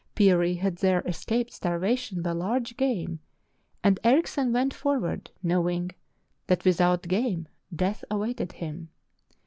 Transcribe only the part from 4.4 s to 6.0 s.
went forward knowing